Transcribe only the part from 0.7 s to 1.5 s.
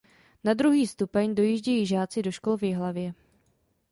stupeň